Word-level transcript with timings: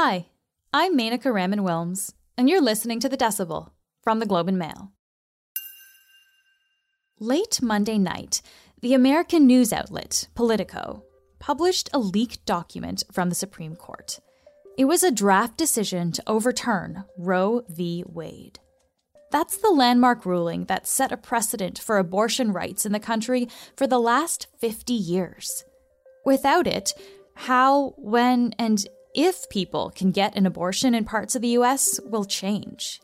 Hi, 0.00 0.26
I'm 0.72 0.96
Menaka 0.96 1.34
Raman 1.34 1.64
Wilms, 1.64 2.14
and 2.36 2.48
you're 2.48 2.60
listening 2.60 3.00
to 3.00 3.08
The 3.08 3.16
Decibel 3.16 3.70
from 4.00 4.20
the 4.20 4.26
Globe 4.26 4.46
and 4.46 4.56
Mail. 4.56 4.92
Late 7.18 7.60
Monday 7.60 7.98
night, 7.98 8.40
the 8.80 8.94
American 8.94 9.44
news 9.44 9.72
outlet, 9.72 10.28
Politico, 10.36 11.02
published 11.40 11.90
a 11.92 11.98
leaked 11.98 12.46
document 12.46 13.02
from 13.10 13.28
the 13.28 13.34
Supreme 13.34 13.74
Court. 13.74 14.20
It 14.78 14.84
was 14.84 15.02
a 15.02 15.10
draft 15.10 15.56
decision 15.56 16.12
to 16.12 16.22
overturn 16.28 17.02
Roe 17.18 17.64
v. 17.68 18.04
Wade. 18.06 18.60
That's 19.32 19.56
the 19.56 19.72
landmark 19.72 20.24
ruling 20.24 20.66
that 20.66 20.86
set 20.86 21.10
a 21.10 21.16
precedent 21.16 21.76
for 21.76 21.98
abortion 21.98 22.52
rights 22.52 22.86
in 22.86 22.92
the 22.92 23.00
country 23.00 23.48
for 23.74 23.88
the 23.88 23.98
last 23.98 24.46
50 24.60 24.92
years. 24.92 25.64
Without 26.24 26.68
it, 26.68 26.94
how, 27.34 27.94
when, 27.96 28.54
and 28.60 28.86
if 29.18 29.48
people 29.48 29.90
can 29.90 30.12
get 30.12 30.36
an 30.36 30.46
abortion 30.46 30.94
in 30.94 31.04
parts 31.04 31.34
of 31.34 31.42
the 31.42 31.48
US 31.48 31.98
will 32.04 32.24
change. 32.24 33.00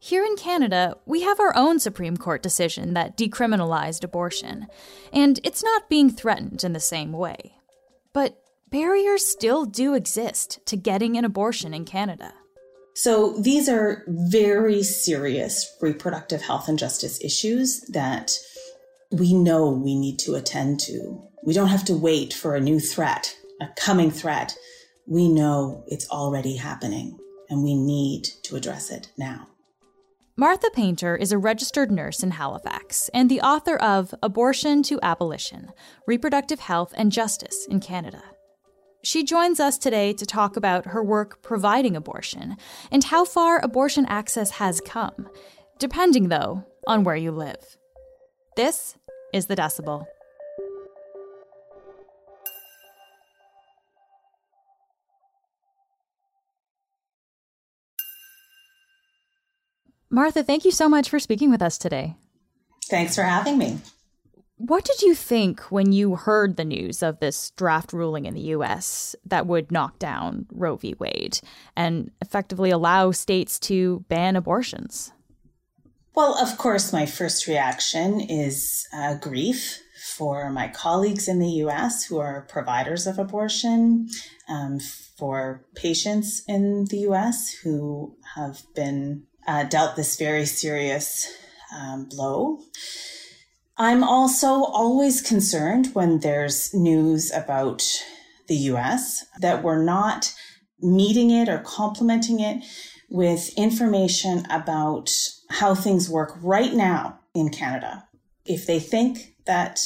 Here 0.00 0.24
in 0.24 0.34
Canada, 0.34 0.96
we 1.06 1.22
have 1.22 1.38
our 1.38 1.54
own 1.54 1.78
Supreme 1.78 2.16
Court 2.16 2.42
decision 2.42 2.94
that 2.94 3.16
decriminalized 3.16 4.02
abortion, 4.02 4.66
and 5.12 5.38
it's 5.44 5.62
not 5.62 5.88
being 5.88 6.10
threatened 6.10 6.64
in 6.64 6.72
the 6.72 6.80
same 6.80 7.12
way. 7.12 7.54
But 8.12 8.42
barriers 8.72 9.24
still 9.24 9.66
do 9.66 9.94
exist 9.94 10.58
to 10.66 10.76
getting 10.76 11.16
an 11.16 11.24
abortion 11.24 11.72
in 11.72 11.84
Canada. 11.84 12.32
So 12.96 13.36
these 13.38 13.68
are 13.68 14.02
very 14.08 14.82
serious 14.82 15.76
reproductive 15.80 16.42
health 16.42 16.66
and 16.66 16.76
justice 16.76 17.22
issues 17.22 17.82
that 17.92 18.36
we 19.12 19.32
know 19.32 19.70
we 19.70 19.94
need 19.94 20.18
to 20.20 20.34
attend 20.34 20.80
to. 20.80 21.22
We 21.44 21.54
don't 21.54 21.68
have 21.68 21.84
to 21.84 21.94
wait 21.94 22.32
for 22.32 22.56
a 22.56 22.60
new 22.60 22.80
threat, 22.80 23.36
a 23.60 23.68
coming 23.76 24.10
threat. 24.10 24.54
We 25.06 25.28
know 25.28 25.84
it's 25.86 26.08
already 26.10 26.56
happening 26.56 27.18
and 27.48 27.62
we 27.62 27.74
need 27.74 28.24
to 28.44 28.56
address 28.56 28.90
it 28.90 29.10
now. 29.18 29.48
Martha 30.36 30.70
Paynter 30.72 31.16
is 31.16 31.32
a 31.32 31.38
registered 31.38 31.90
nurse 31.90 32.22
in 32.22 32.30
Halifax 32.30 33.10
and 33.12 33.30
the 33.30 33.42
author 33.42 33.76
of 33.76 34.14
Abortion 34.22 34.82
to 34.84 34.98
Abolition 35.02 35.70
Reproductive 36.06 36.60
Health 36.60 36.94
and 36.96 37.12
Justice 37.12 37.66
in 37.68 37.80
Canada. 37.80 38.22
She 39.02 39.24
joins 39.24 39.60
us 39.60 39.76
today 39.76 40.12
to 40.14 40.24
talk 40.24 40.56
about 40.56 40.86
her 40.86 41.02
work 41.02 41.42
providing 41.42 41.96
abortion 41.96 42.56
and 42.90 43.04
how 43.04 43.24
far 43.24 43.58
abortion 43.62 44.06
access 44.06 44.52
has 44.52 44.80
come, 44.80 45.28
depending, 45.78 46.28
though, 46.28 46.64
on 46.86 47.04
where 47.04 47.16
you 47.16 47.32
live. 47.32 47.76
This 48.56 48.96
is 49.32 49.46
The 49.46 49.56
Decibel. 49.56 50.06
Martha, 60.10 60.42
thank 60.42 60.64
you 60.64 60.72
so 60.72 60.88
much 60.88 61.08
for 61.08 61.20
speaking 61.20 61.50
with 61.50 61.62
us 61.62 61.78
today. 61.78 62.16
Thanks 62.86 63.14
for 63.14 63.22
having 63.22 63.56
me. 63.58 63.78
What 64.56 64.84
did 64.84 65.00
you 65.02 65.14
think 65.14 65.60
when 65.70 65.92
you 65.92 66.16
heard 66.16 66.56
the 66.56 66.64
news 66.64 67.02
of 67.02 67.20
this 67.20 67.50
draft 67.52 67.92
ruling 67.92 68.26
in 68.26 68.34
the 68.34 68.52
US 68.56 69.14
that 69.24 69.46
would 69.46 69.70
knock 69.72 69.98
down 69.98 70.46
Roe 70.52 70.76
v. 70.76 70.94
Wade 70.98 71.40
and 71.76 72.10
effectively 72.20 72.70
allow 72.70 73.12
states 73.12 73.58
to 73.60 74.04
ban 74.08 74.36
abortions? 74.36 75.12
Well, 76.14 76.36
of 76.36 76.58
course, 76.58 76.92
my 76.92 77.06
first 77.06 77.46
reaction 77.46 78.20
is 78.20 78.86
uh, 78.92 79.14
grief 79.14 79.80
for 80.16 80.50
my 80.50 80.68
colleagues 80.68 81.28
in 81.28 81.38
the 81.38 81.64
US 81.64 82.04
who 82.04 82.18
are 82.18 82.46
providers 82.48 83.06
of 83.06 83.18
abortion, 83.18 84.08
um, 84.48 84.80
for 85.16 85.64
patients 85.74 86.42
in 86.48 86.86
the 86.86 86.98
US 87.08 87.50
who 87.62 88.16
have 88.34 88.62
been 88.74 89.24
uh, 89.46 89.64
dealt 89.64 89.96
this 89.96 90.16
very 90.16 90.46
serious 90.46 91.32
um, 91.76 92.06
blow. 92.06 92.58
I'm 93.76 94.04
also 94.04 94.48
always 94.48 95.22
concerned 95.22 95.88
when 95.94 96.20
there's 96.20 96.74
news 96.74 97.32
about 97.32 97.82
the 98.46 98.56
US 98.56 99.24
that 99.40 99.62
we're 99.62 99.82
not 99.82 100.34
meeting 100.80 101.30
it 101.30 101.48
or 101.48 101.58
complementing 101.58 102.40
it 102.40 102.64
with 103.08 103.52
information 103.56 104.46
about 104.50 105.10
how 105.50 105.74
things 105.74 106.10
work 106.10 106.36
right 106.42 106.74
now 106.74 107.18
in 107.34 107.48
Canada. 107.48 108.06
If 108.44 108.66
they 108.66 108.80
think 108.80 109.34
that 109.46 109.80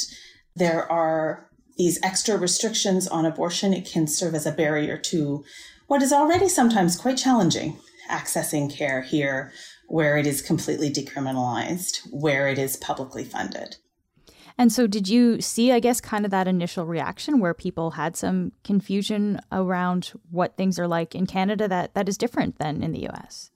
there 0.55 0.89
are 0.91 1.49
these 1.77 1.99
extra 2.03 2.37
restrictions 2.37 3.07
on 3.07 3.25
abortion, 3.25 3.73
it 3.73 3.85
can 3.85 4.07
serve 4.07 4.35
as 4.35 4.45
a 4.45 4.51
barrier 4.51 4.97
to 4.97 5.43
what 5.87 6.01
is 6.01 6.13
already 6.13 6.49
sometimes 6.49 6.95
quite 6.95 7.17
challenging 7.17 7.77
accessing 8.09 8.73
care 8.73 9.01
here 9.01 9.51
where 9.87 10.17
it 10.17 10.25
is 10.25 10.41
completely 10.41 10.91
decriminalized, 10.91 11.99
where 12.11 12.47
it 12.47 12.57
is 12.57 12.75
publicly 12.77 13.23
funded. 13.23 13.77
And 14.57 14.71
so, 14.71 14.87
did 14.87 15.09
you 15.09 15.41
see, 15.41 15.71
I 15.71 15.79
guess, 15.79 15.99
kind 15.99 16.23
of 16.23 16.31
that 16.31 16.47
initial 16.47 16.85
reaction 16.85 17.39
where 17.39 17.53
people 17.53 17.91
had 17.91 18.15
some 18.15 18.53
confusion 18.63 19.41
around 19.51 20.13
what 20.31 20.55
things 20.55 20.79
are 20.79 20.87
like 20.87 21.13
in 21.13 21.25
Canada 21.25 21.67
that, 21.67 21.93
that 21.93 22.07
is 22.07 22.17
different 22.17 22.57
than 22.57 22.81
in 22.81 22.93
the 22.93 23.07
US? 23.09 23.51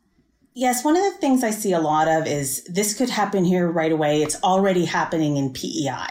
Yes, 0.53 0.83
one 0.83 0.97
of 0.97 1.03
the 1.03 1.17
things 1.19 1.43
I 1.43 1.51
see 1.51 1.71
a 1.71 1.79
lot 1.79 2.09
of 2.09 2.27
is 2.27 2.63
this 2.66 2.97
could 2.97 3.09
happen 3.09 3.45
here 3.45 3.71
right 3.71 3.91
away. 3.91 4.21
It's 4.21 4.41
already 4.43 4.83
happening 4.83 5.37
in 5.37 5.53
PEI, 5.53 6.07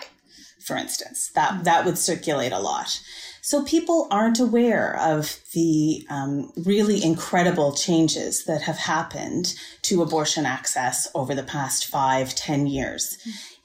for 0.64 0.74
instance. 0.74 1.32
That 1.34 1.64
that 1.64 1.84
would 1.84 1.98
circulate 1.98 2.52
a 2.52 2.58
lot. 2.58 2.98
So 3.40 3.64
people 3.64 4.08
aren't 4.10 4.40
aware 4.40 4.96
of 4.96 5.38
the 5.54 6.06
um, 6.10 6.52
really 6.64 7.02
incredible 7.02 7.72
changes 7.72 8.44
that 8.44 8.62
have 8.62 8.76
happened 8.76 9.54
to 9.82 10.02
abortion 10.02 10.46
access 10.46 11.08
over 11.14 11.34
the 11.34 11.42
past 11.42 11.86
five, 11.86 12.34
ten 12.34 12.66
years. 12.66 13.16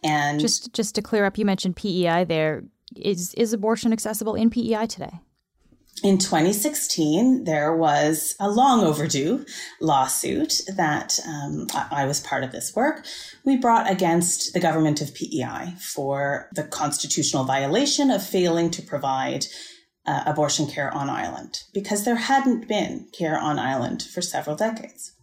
And 0.03 0.39
just 0.39 0.73
just 0.73 0.95
to 0.95 1.01
clear 1.01 1.25
up, 1.25 1.37
you 1.37 1.45
mentioned 1.45 1.75
PEI 1.75 2.25
there. 2.25 2.63
Is 2.95 3.33
is 3.35 3.53
abortion 3.53 3.91
accessible 3.91 4.35
in 4.35 4.49
PEI 4.49 4.85
today? 4.85 5.19
In 6.01 6.17
2016, 6.17 7.43
there 7.43 7.75
was 7.75 8.35
a 8.39 8.49
long 8.49 8.83
overdue 8.83 9.45
lawsuit 9.79 10.61
that 10.75 11.19
um, 11.27 11.67
I 11.91 12.05
was 12.05 12.19
part 12.19 12.43
of 12.43 12.51
this 12.51 12.75
work. 12.75 13.05
We 13.45 13.57
brought 13.57 13.89
against 13.89 14.53
the 14.53 14.59
government 14.59 15.01
of 15.01 15.13
PEI 15.13 15.75
for 15.79 16.49
the 16.53 16.63
constitutional 16.63 17.45
violation 17.45 18.09
of 18.09 18.25
failing 18.25 18.71
to 18.71 18.81
provide 18.81 19.45
uh, 20.05 20.23
abortion 20.25 20.67
care 20.67 20.93
on 20.93 21.09
island 21.09 21.59
because 21.73 22.03
there 22.03 22.15
hadn't 22.15 22.67
been 22.67 23.07
care 23.17 23.37
on 23.37 23.59
island 23.59 24.01
for 24.01 24.21
several 24.21 24.55
decades. 24.55 25.13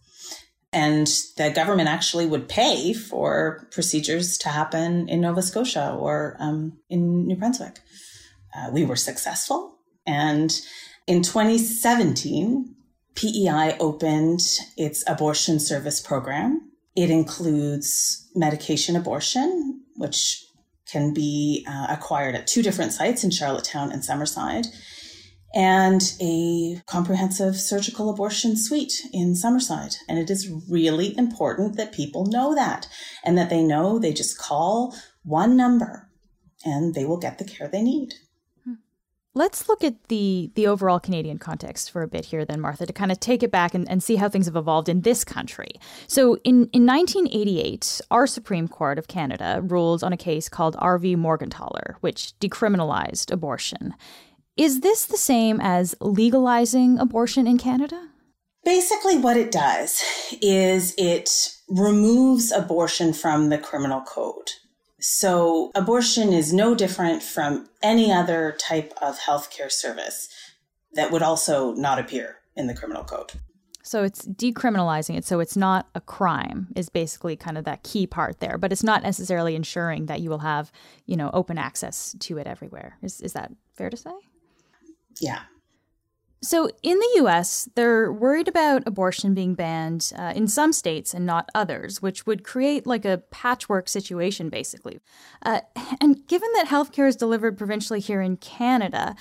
And 0.73 1.07
the 1.35 1.51
government 1.53 1.89
actually 1.89 2.25
would 2.25 2.47
pay 2.47 2.93
for 2.93 3.67
procedures 3.71 4.37
to 4.39 4.49
happen 4.49 5.09
in 5.09 5.21
Nova 5.21 5.41
Scotia 5.41 5.93
or 5.93 6.37
um, 6.39 6.79
in 6.89 7.27
New 7.27 7.35
Brunswick. 7.35 7.79
Uh, 8.55 8.69
we 8.71 8.85
were 8.85 8.95
successful. 8.95 9.77
And 10.05 10.51
in 11.07 11.21
2017, 11.21 12.75
PEI 13.15 13.77
opened 13.79 14.41
its 14.77 15.03
abortion 15.07 15.59
service 15.59 15.99
program. 15.99 16.71
It 16.95 17.09
includes 17.09 18.29
medication 18.35 18.95
abortion, 18.95 19.81
which 19.95 20.43
can 20.91 21.13
be 21.13 21.65
uh, 21.67 21.87
acquired 21.89 22.35
at 22.35 22.47
two 22.47 22.61
different 22.61 22.91
sites 22.91 23.23
in 23.23 23.31
Charlottetown 23.31 23.91
and 23.91 24.01
Summerside, 24.01 24.67
and 25.53 26.13
a 26.21 26.81
comprehensive 26.85 27.55
surgical 27.55 28.09
abortion 28.09 28.57
suite 28.57 28.93
in 29.13 29.33
Summerside. 29.33 29.95
And 30.07 30.17
it 30.17 30.29
is 30.29 30.51
really 30.69 31.17
important 31.17 31.77
that 31.77 31.93
people 31.93 32.25
know 32.25 32.55
that 32.55 32.87
and 33.23 33.37
that 33.37 33.49
they 33.49 33.63
know 33.63 33.99
they 33.99 34.13
just 34.13 34.37
call 34.37 34.95
one 35.23 35.55
number 35.55 36.09
and 36.63 36.93
they 36.93 37.05
will 37.05 37.17
get 37.17 37.37
the 37.37 37.45
care 37.45 37.67
they 37.67 37.81
need. 37.81 38.13
Let's 39.33 39.69
look 39.69 39.81
at 39.81 40.09
the 40.09 40.51
the 40.55 40.67
overall 40.67 40.99
Canadian 40.99 41.37
context 41.37 41.89
for 41.89 42.01
a 42.01 42.07
bit 42.07 42.25
here, 42.25 42.43
then, 42.43 42.59
Martha, 42.59 42.85
to 42.85 42.91
kind 42.91 43.13
of 43.13 43.19
take 43.21 43.43
it 43.43 43.51
back 43.51 43.73
and, 43.73 43.89
and 43.89 44.03
see 44.03 44.17
how 44.17 44.27
things 44.27 44.45
have 44.45 44.57
evolved 44.57 44.89
in 44.89 45.01
this 45.01 45.23
country. 45.23 45.71
So, 46.07 46.35
in, 46.43 46.69
in 46.73 46.85
1988, 46.85 48.01
our 48.11 48.27
Supreme 48.27 48.67
Court 48.67 48.99
of 48.99 49.07
Canada 49.07 49.61
ruled 49.63 50.03
on 50.03 50.11
a 50.11 50.17
case 50.17 50.49
called 50.49 50.75
R.V. 50.79 51.15
Morgentaler, 51.15 51.95
which 52.01 52.33
decriminalized 52.41 53.31
abortion. 53.31 53.93
Is 54.57 54.81
this 54.81 55.05
the 55.05 55.17
same 55.17 55.61
as 55.61 55.95
legalizing 56.01 56.99
abortion 56.99 57.47
in 57.47 57.57
Canada? 57.57 58.09
Basically, 58.65 59.17
what 59.17 59.37
it 59.37 59.49
does 59.49 60.03
is 60.41 60.93
it 60.97 61.29
removes 61.69 62.51
abortion 62.51 63.13
from 63.13 63.47
the 63.47 63.57
criminal 63.57 64.01
code. 64.01 64.51
So 65.01 65.71
abortion 65.73 66.31
is 66.31 66.53
no 66.53 66.75
different 66.75 67.23
from 67.23 67.67
any 67.81 68.11
other 68.11 68.55
type 68.59 68.93
of 69.01 69.19
healthcare 69.19 69.71
service 69.71 70.29
that 70.93 71.11
would 71.11 71.23
also 71.23 71.73
not 71.73 71.97
appear 71.97 72.37
in 72.55 72.67
the 72.67 72.75
criminal 72.75 73.03
code. 73.03 73.31
So 73.83 74.03
it's 74.03 74.25
decriminalizing 74.27 75.17
it. 75.17 75.25
So 75.25 75.39
it's 75.39 75.57
not 75.57 75.87
a 75.95 76.01
crime 76.01 76.67
is 76.75 76.87
basically 76.89 77.35
kind 77.35 77.57
of 77.57 77.65
that 77.65 77.83
key 77.83 78.05
part 78.05 78.39
there, 78.39 78.57
but 78.57 78.71
it's 78.71 78.83
not 78.83 79.01
necessarily 79.01 79.55
ensuring 79.55 80.05
that 80.05 80.21
you 80.21 80.29
will 80.29 80.39
have, 80.39 80.71
you 81.07 81.17
know, 81.17 81.31
open 81.33 81.57
access 81.57 82.15
to 82.19 82.37
it 82.37 82.45
everywhere. 82.45 82.97
Is 83.01 83.21
is 83.21 83.33
that 83.33 83.51
fair 83.73 83.89
to 83.89 83.97
say? 83.97 84.11
Yeah. 85.19 85.41
So, 86.43 86.69
in 86.81 86.97
the 86.97 87.23
US, 87.23 87.69
they're 87.75 88.11
worried 88.11 88.47
about 88.47 88.87
abortion 88.87 89.35
being 89.35 89.53
banned 89.53 90.11
uh, 90.17 90.33
in 90.35 90.47
some 90.47 90.73
states 90.73 91.13
and 91.13 91.23
not 91.23 91.49
others, 91.53 92.01
which 92.01 92.25
would 92.25 92.43
create 92.43 92.87
like 92.87 93.05
a 93.05 93.19
patchwork 93.29 93.87
situation, 93.87 94.49
basically. 94.49 94.99
Uh, 95.43 95.61
and 96.01 96.25
given 96.27 96.49
that 96.55 96.67
healthcare 96.67 97.07
is 97.07 97.15
delivered 97.15 97.59
provincially 97.59 97.99
here 97.99 98.21
in 98.21 98.37
Canada, 98.37 99.15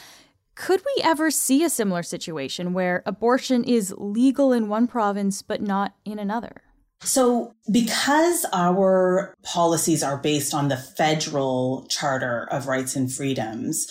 could 0.55 0.81
we 0.81 1.03
ever 1.03 1.31
see 1.31 1.63
a 1.63 1.71
similar 1.71 2.03
situation 2.03 2.73
where 2.73 3.03
abortion 3.05 3.65
is 3.65 3.95
legal 3.99 4.53
in 4.53 4.69
one 4.69 4.87
province 4.87 5.43
but 5.43 5.61
not 5.61 5.95
in 6.07 6.19
another? 6.19 6.63
So, 7.03 7.55
because 7.71 8.45
our 8.53 9.35
policies 9.43 10.03
are 10.03 10.19
based 10.19 10.53
on 10.53 10.69
the 10.69 10.77
federal 10.77 11.87
Charter 11.89 12.47
of 12.51 12.67
Rights 12.67 12.95
and 12.95 13.11
Freedoms, 13.11 13.91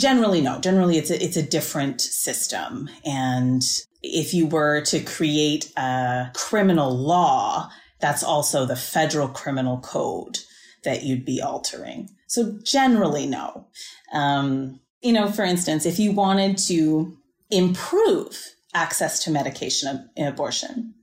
Generally, 0.00 0.40
no. 0.40 0.58
Generally, 0.60 0.96
it's 0.96 1.10
a, 1.10 1.22
it's 1.22 1.36
a 1.36 1.42
different 1.42 2.00
system. 2.00 2.88
And 3.04 3.62
if 4.02 4.32
you 4.32 4.46
were 4.46 4.80
to 4.86 5.00
create 5.00 5.70
a 5.76 6.30
criminal 6.34 6.96
law, 6.96 7.68
that's 8.00 8.22
also 8.22 8.64
the 8.64 8.76
federal 8.76 9.28
criminal 9.28 9.78
code 9.80 10.38
that 10.84 11.02
you'd 11.02 11.26
be 11.26 11.42
altering. 11.42 12.08
So 12.28 12.58
generally, 12.64 13.26
no. 13.26 13.66
Um, 14.14 14.80
you 15.02 15.12
know, 15.12 15.30
for 15.30 15.44
instance, 15.44 15.84
if 15.84 15.98
you 15.98 16.12
wanted 16.12 16.56
to 16.68 17.18
improve 17.50 18.54
access 18.72 19.22
to 19.24 19.30
medication 19.30 20.08
in 20.16 20.26
abortion, 20.26 20.94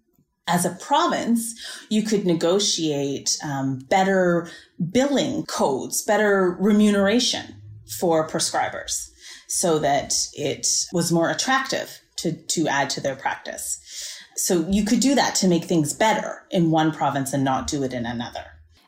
as 0.48 0.66
a 0.66 0.72
province, 0.72 1.54
you 1.90 2.02
could 2.02 2.26
negotiate 2.26 3.38
um, 3.44 3.80
better 3.90 4.50
billing 4.92 5.46
codes, 5.46 6.02
better 6.02 6.58
remuneration 6.60 7.57
for 8.00 8.28
prescribers 8.28 9.10
so 9.48 9.80
that 9.80 10.14
it 10.34 10.68
was 10.92 11.12
more 11.12 11.30
attractive 11.30 12.02
to, 12.18 12.34
to 12.34 12.68
add 12.68 12.90
to 12.92 13.02
their 13.02 13.16
practice. 13.16 13.80
So 14.36 14.68
you 14.70 14.86
could 14.86 15.00
do 15.00 15.16
that 15.16 15.36
to 15.36 15.48
make 15.48 15.66
things 15.66 15.94
better 15.94 16.44
in 16.52 16.70
one 16.70 16.92
province 16.92 17.34
and 17.34 17.44
not 17.44 17.68
do 17.68 17.84
it 17.84 17.94
in 17.94 18.06
another. 18.06 18.46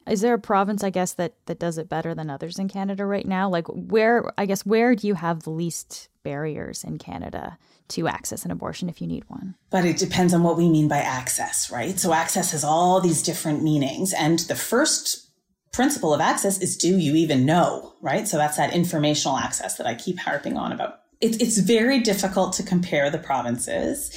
Is 0.07 0.21
there 0.21 0.33
a 0.33 0.39
province, 0.39 0.83
I 0.83 0.89
guess, 0.89 1.13
that, 1.13 1.35
that 1.45 1.59
does 1.59 1.77
it 1.77 1.87
better 1.87 2.15
than 2.15 2.29
others 2.29 2.57
in 2.57 2.67
Canada 2.67 3.05
right 3.05 3.25
now? 3.25 3.47
Like, 3.47 3.67
where, 3.67 4.23
I 4.37 4.45
guess, 4.47 4.65
where 4.65 4.95
do 4.95 5.07
you 5.07 5.13
have 5.13 5.43
the 5.43 5.51
least 5.51 6.09
barriers 6.23 6.83
in 6.83 6.97
Canada 6.97 7.59
to 7.89 8.07
access 8.07 8.43
an 8.43 8.51
abortion 8.51 8.89
if 8.89 9.01
you 9.01 9.07
need 9.07 9.23
one? 9.27 9.55
But 9.69 9.85
it 9.85 9.97
depends 9.97 10.33
on 10.33 10.41
what 10.41 10.57
we 10.57 10.67
mean 10.67 10.87
by 10.87 10.97
access, 10.97 11.69
right? 11.71 11.99
So, 11.99 12.11
access 12.11 12.51
has 12.51 12.63
all 12.63 13.01
these 13.01 13.21
different 13.21 13.61
meanings. 13.61 14.11
And 14.13 14.39
the 14.39 14.55
first 14.55 15.28
principle 15.71 16.13
of 16.13 16.21
access 16.21 16.61
is 16.61 16.77
do 16.77 16.97
you 16.97 17.15
even 17.15 17.45
know, 17.45 17.93
right? 18.01 18.27
So 18.27 18.37
that's 18.37 18.57
that 18.57 18.73
informational 18.73 19.37
access 19.37 19.77
that 19.77 19.87
I 19.87 19.95
keep 19.95 20.19
harping 20.19 20.57
on 20.57 20.71
about. 20.71 20.99
It, 21.21 21.41
it's 21.41 21.57
very 21.57 21.99
difficult 21.99 22.53
to 22.53 22.63
compare 22.63 23.09
the 23.09 23.17
provinces. 23.17 24.11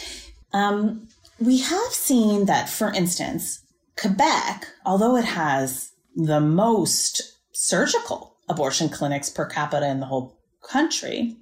Um, 0.53 1.09
we 1.39 1.61
have 1.61 1.93
seen 1.93 2.47
that, 2.47 2.69
for 2.69 2.93
instance, 2.93 3.63
Quebec, 4.01 4.67
although 4.87 5.17
it 5.17 5.25
has 5.25 5.93
the 6.15 6.41
most 6.41 7.39
surgical 7.53 8.37
abortion 8.49 8.89
clinics 8.89 9.29
per 9.29 9.47
capita 9.47 9.89
in 9.89 10.01
the 10.01 10.07
whole 10.07 10.39
country, 10.63 11.37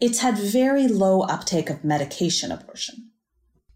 it's 0.00 0.20
had 0.20 0.36
very 0.36 0.88
low 0.88 1.22
uptake 1.22 1.70
of 1.70 1.84
medication 1.84 2.50
abortion. 2.50 3.10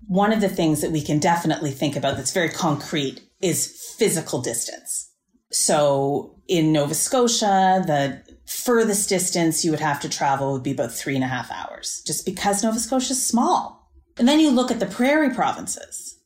One 0.06 0.32
of 0.32 0.40
the 0.40 0.48
things 0.48 0.80
that 0.80 0.90
we 0.90 1.02
can 1.02 1.18
definitely 1.18 1.70
think 1.70 1.94
about 1.94 2.16
that's 2.16 2.32
very 2.32 2.48
concrete 2.48 3.20
is 3.40 3.94
physical 3.96 4.42
distance 4.42 5.09
so 5.52 6.36
in 6.48 6.72
Nova 6.72 6.94
Scotia, 6.94 7.82
the 7.86 8.22
furthest 8.46 9.08
distance 9.08 9.64
you 9.64 9.70
would 9.70 9.80
have 9.80 10.00
to 10.00 10.08
travel 10.08 10.52
would 10.52 10.62
be 10.62 10.72
about 10.72 10.92
three 10.92 11.14
and 11.14 11.24
a 11.24 11.28
half 11.28 11.50
hours, 11.50 12.02
just 12.06 12.24
because 12.24 12.62
Nova 12.62 12.78
Scotia 12.78 13.12
is 13.12 13.26
small. 13.26 13.90
And 14.18 14.28
then 14.28 14.40
you 14.40 14.50
look 14.50 14.70
at 14.70 14.80
the 14.80 14.86
prairie 14.86 15.34
provinces, 15.34 16.18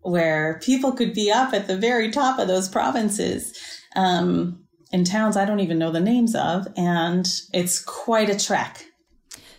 where 0.00 0.60
people 0.62 0.92
could 0.92 1.14
be 1.14 1.30
up 1.30 1.52
at 1.52 1.66
the 1.66 1.76
very 1.76 2.10
top 2.10 2.38
of 2.38 2.48
those 2.48 2.68
provinces 2.68 3.56
um, 3.96 4.64
in 4.92 5.04
towns 5.04 5.36
I 5.36 5.44
don't 5.44 5.60
even 5.60 5.78
know 5.78 5.90
the 5.90 6.00
names 6.00 6.34
of, 6.34 6.66
and 6.76 7.26
it's 7.52 7.82
quite 7.82 8.30
a 8.30 8.38
trek. 8.38 8.84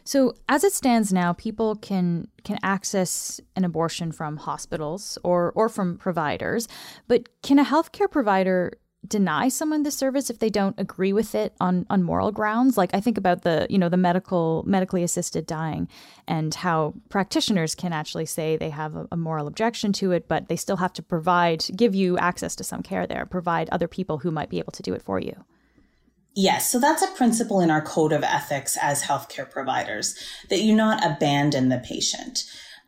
So, 0.04 0.34
as 0.48 0.64
it 0.64 0.74
stands 0.74 1.14
now, 1.14 1.34
people 1.34 1.76
can 1.76 2.28
can 2.44 2.58
access 2.64 3.40
an 3.56 3.64
abortion 3.64 4.12
from 4.12 4.38
hospitals 4.38 5.18
or 5.24 5.52
or 5.56 5.70
from 5.70 5.98
providers, 5.98 6.68
but 7.08 7.30
can 7.44 7.60
a 7.60 7.66
healthcare 7.66 8.10
provider 8.10 8.74
deny 9.08 9.48
someone 9.48 9.84
the 9.84 9.92
service 9.92 10.30
if 10.30 10.40
they 10.40 10.50
don't 10.50 10.76
agree 10.78 11.14
with 11.14 11.34
it 11.34 11.54
on 11.60 11.86
on 11.90 12.04
moral 12.04 12.32
grounds? 12.32 12.78
Like 12.78 12.92
i 12.94 13.00
think 13.00 13.18
about 13.18 13.44
the 13.44 13.68
you 13.70 13.78
know 13.78 13.90
the 13.90 13.98
medical 13.98 14.64
medically 14.68 15.04
assisted 15.04 15.46
dying 15.46 15.88
and 16.28 16.54
how 16.54 16.94
practitioners 17.10 17.76
can 17.76 17.94
actually 17.94 18.26
say 18.26 18.58
they 18.58 18.70
have 18.70 18.96
a, 18.96 19.08
a, 19.12 19.18
moral 19.18 19.48
objection 19.48 19.94
to 19.94 20.12
it 20.12 20.28
but 20.28 20.48
they 20.48 20.56
still 20.56 20.78
have 20.78 20.94
to 20.94 21.02
provide 21.02 21.66
give 21.76 21.96
you 21.96 22.18
access 22.18 22.56
to 22.56 22.64
some 22.64 22.84
care 22.84 23.08
there 23.08 23.26
provide 23.26 23.70
other 23.70 23.88
people 23.88 24.20
who 24.20 24.32
might 24.32 24.50
be 24.50 24.60
able 24.60 24.72
to 24.72 24.84
do 24.84 24.94
it 24.94 25.02
for 25.02 25.20
you. 25.20 25.46
Yes, 26.36 26.72
so 26.72 26.80
that's 26.80 27.02
a 27.02 27.08
principle 27.08 27.60
in 27.60 27.72
our 27.72 27.82
code 27.82 28.14
of 28.14 28.24
ethics 28.24 28.78
as 28.82 29.04
healthcare 29.04 29.50
providers 29.50 30.16
that 30.50 30.62
you 30.62 30.76
not 30.76 31.04
abandon 31.06 31.70
the 31.70 31.80
patient. 31.80 32.44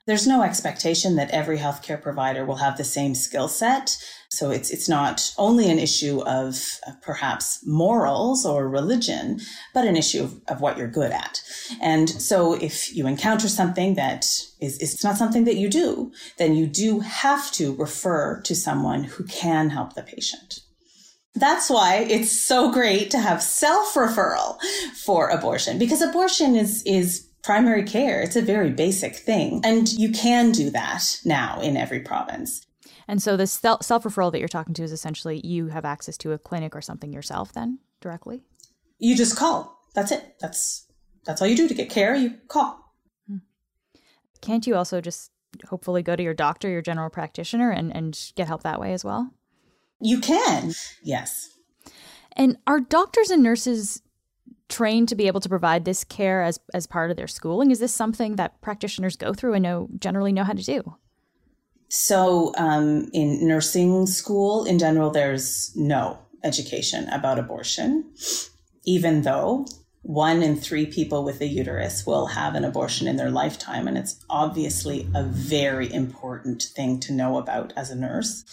There's 0.08 0.28
no 0.28 0.42
expectation 0.42 1.16
that 1.16 1.30
every 1.32 1.58
healthcare 1.58 2.02
provider 2.02 2.46
will 2.46 2.56
have 2.56 2.78
the 2.78 2.84
same 2.84 3.14
skill 3.14 3.48
set. 3.48 3.98
So 4.30 4.50
it's 4.50 4.70
it's 4.70 4.90
not 4.90 5.34
only 5.38 5.70
an 5.70 5.78
issue 5.78 6.22
of 6.24 6.80
perhaps 7.02 7.60
morals 7.66 8.46
or 8.46 8.68
religion, 8.68 9.42
but 9.74 9.86
an 9.86 9.96
issue 9.96 10.24
of, 10.24 10.42
of 10.48 10.62
what 10.62 10.78
you're 10.78 10.88
good 10.88 11.12
at. 11.12 11.42
And 11.82 12.10
so 12.10 12.54
if 12.54 12.96
you 12.96 13.08
encounter 13.08 13.48
something 13.48 13.96
that 13.96 14.26
is 14.60 14.78
it's 14.80 15.04
not 15.04 15.18
something 15.18 15.44
that 15.46 15.58
you 15.58 15.70
do, 15.70 16.12
then 16.38 16.56
you 16.56 16.66
do 16.66 17.02
have 17.02 17.52
to 17.54 17.76
refer 17.76 18.42
to 18.42 18.56
someone 18.56 19.04
who 19.04 19.24
can 19.26 19.70
help 19.70 19.94
the 19.94 20.04
patient. 20.04 20.62
That's 21.36 21.70
why 21.70 22.06
it's 22.10 22.32
so 22.32 22.72
great 22.72 23.12
to 23.12 23.20
have 23.20 23.42
self 23.42 23.94
referral 23.94 24.58
for 25.06 25.30
abortion 25.30 25.78
because 25.78 26.02
abortion 26.02 26.56
is, 26.56 26.84
is 26.86 27.28
primary 27.44 27.84
care. 27.84 28.22
It's 28.22 28.36
a 28.36 28.42
very 28.42 28.70
basic 28.70 29.16
thing. 29.16 29.62
And 29.64 29.92
you 29.92 30.12
can 30.12 30.52
do 30.52 30.70
that 30.72 31.20
now 31.26 31.60
in 31.62 31.78
every 31.78 32.00
province. 32.00 32.66
And 33.08 33.22
so 33.22 33.36
the 33.36 33.48
self 33.48 33.82
referral 33.82 34.32
that 34.32 34.40
you're 34.40 34.48
talking 34.48 34.74
to 34.76 34.84
is 34.84 34.92
essentially 34.92 35.42
you 35.46 35.68
have 35.68 35.86
access 35.86 36.18
to 36.18 36.32
a 36.32 36.38
clinic 36.38 36.76
or 36.76 36.82
something 36.82 37.12
yourself 37.12 37.52
then 37.54 37.80
directly? 38.00 38.44
You 39.00 39.16
just 39.16 39.36
call. 39.36 39.86
That's 39.94 40.12
it. 40.12 40.36
That's 40.40 40.88
that's 41.26 41.42
all 41.42 41.48
you 41.48 41.56
do 41.56 41.68
to 41.68 41.74
get 41.74 41.90
care. 41.90 42.16
You 42.16 42.36
call. 42.48 42.94
Hmm. 43.28 43.38
Can't 44.42 44.66
you 44.66 44.76
also 44.76 45.02
just 45.02 45.32
hopefully 45.68 46.02
go 46.02 46.16
to 46.16 46.24
your 46.24 46.34
doctor, 46.34 46.70
your 46.70 46.82
general 46.82 47.10
practitioner, 47.10 47.72
and, 47.72 47.96
and 47.96 48.18
get 48.36 48.48
help 48.48 48.64
that 48.64 48.80
way 48.80 48.94
as 48.94 49.04
well? 49.04 49.32
You 50.00 50.20
can. 50.20 50.74
Yes. 51.04 51.50
And 52.34 52.58
are 52.66 52.80
doctors 52.80 53.30
and 53.30 53.44
nurses 53.44 54.02
trained 54.72 55.10
to 55.10 55.16
be 55.16 55.28
able 55.28 55.42
to 55.42 55.50
provide 55.50 55.86
this 55.86 56.04
care 56.04 56.42
as 56.42 56.60
as 56.74 56.88
part 56.88 57.12
of 57.12 57.18
their 57.18 57.28
schooling? 57.28 57.70
Is 57.70 57.80
this 57.80 57.94
something 57.94 58.38
that 58.38 58.60
practitioners 58.62 59.16
go 59.16 59.34
through 59.34 59.54
and 59.54 59.64
know 59.64 59.90
generally 60.00 60.32
know 60.32 60.44
how 60.44 60.54
to 60.54 60.64
do? 60.64 60.96
So, 61.90 62.54
um, 62.58 63.10
in 63.14 63.46
nursing 63.46 64.08
school 64.08 64.64
in 64.64 64.80
general, 64.80 65.12
there's 65.12 65.76
no 65.76 66.20
education 66.44 67.08
about 67.10 67.38
abortion, 67.38 68.06
even 68.86 69.24
though 69.24 69.66
one 70.04 70.42
in 70.42 70.56
three 70.56 70.88
people 70.88 71.24
with 71.24 71.42
a 71.42 71.46
uterus 71.46 72.08
will 72.08 72.28
have 72.28 72.56
an 72.56 72.64
abortion 72.64 73.08
in 73.08 73.18
their 73.18 73.30
lifetime. 73.30 73.88
And 73.88 73.98
it's 73.98 74.20
obviously 74.30 75.08
a 75.14 75.24
very 75.24 75.94
important 75.94 76.64
thing 76.76 77.00
to 77.02 77.14
know 77.14 77.38
about 77.38 77.72
as 77.76 77.92
a 77.92 77.96
nurse. 77.96 78.44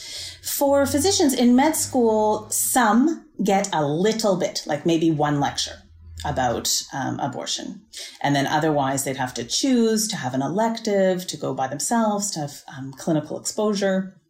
For 0.43 0.85
physicians 0.85 1.33
in 1.33 1.57
med 1.57 1.75
school, 1.75 2.51
some 2.51 3.25
get 3.43 3.71
a 3.73 3.87
little 3.87 4.37
bit, 4.37 4.63
like 4.67 4.85
maybe 4.85 5.11
one 5.11 5.41
lecture 5.41 5.83
about 6.25 6.83
um, 6.93 7.19
abortion. 7.21 7.83
And 8.23 8.35
then 8.35 8.47
otherwise, 8.47 9.05
they'd 9.05 9.17
have 9.17 9.35
to 9.35 9.45
choose 9.45 10.09
to 10.09 10.17
have 10.17 10.35
an 10.35 10.43
elective, 10.43 11.27
to 11.27 11.37
go 11.37 11.55
by 11.55 11.69
themselves, 11.69 12.31
to 12.33 12.41
have 12.41 12.63
um, 12.77 12.93
clinical 12.93 13.39
exposure. 13.39 14.21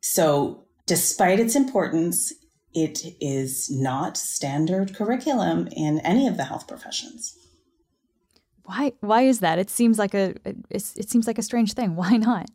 So, 0.00 0.64
despite 0.86 1.40
its 1.40 1.56
importance, 1.56 2.32
it 2.74 3.00
is 3.20 3.70
not 3.70 4.16
standard 4.16 4.94
curriculum 4.94 5.68
in 5.76 6.00
any 6.00 6.26
of 6.26 6.36
the 6.36 6.44
health 6.44 6.66
professions. 6.66 7.36
Why? 8.64 8.92
Why 9.00 9.22
is 9.22 9.40
that? 9.40 9.58
It 9.58 9.70
seems 9.70 9.98
like 9.98 10.14
a 10.14 10.34
it 10.70 11.10
seems 11.10 11.26
like 11.26 11.38
a 11.38 11.42
strange 11.42 11.74
thing. 11.74 11.96
Why 12.02 12.16
not? 12.16 12.48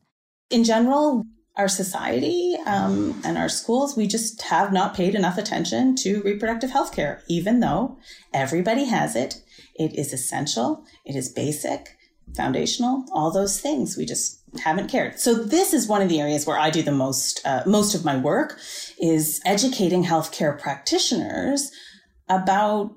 In 0.50 0.64
general, 0.64 1.26
our 1.58 1.68
society 1.68 2.56
um, 2.66 3.20
and 3.26 3.38
our 3.38 3.50
schools, 3.50 3.98
we 3.98 4.08
just 4.08 4.42
have 4.44 4.72
not 4.72 4.94
paid 4.96 5.16
enough 5.16 5.38
attention 5.38 5.96
to 5.96 6.22
reproductive 6.22 6.70
health 6.70 6.94
care, 6.94 7.24
even 7.28 7.60
though 7.60 7.98
everybody 8.34 8.86
has 8.86 9.16
it. 9.16 9.42
It 9.76 9.98
is 9.98 10.14
essential, 10.14 10.86
it 11.06 11.16
is 11.16 11.30
basic, 11.30 11.98
foundational, 12.36 13.06
all 13.12 13.32
those 13.32 13.60
things. 13.60 13.98
We 13.98 14.06
just 14.06 14.42
haven't 14.60 14.90
cared. 14.90 15.20
So 15.20 15.34
this 15.34 15.74
is 15.74 15.88
one 15.88 16.02
of 16.02 16.10
the 16.10 16.20
areas 16.20 16.46
where 16.46 16.60
I 16.60 16.70
do 16.70 16.84
the 16.84 16.92
most 16.92 17.42
uh, 17.46 17.64
most 17.66 17.96
of 17.96 18.06
my 18.06 18.18
work 18.18 18.60
is 19.00 19.42
educating 19.46 20.04
healthcare 20.04 20.60
practitioners 20.60 21.72
about 22.30 22.92